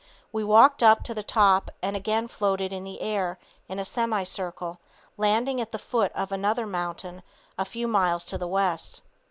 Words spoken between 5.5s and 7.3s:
at the foot of another mountain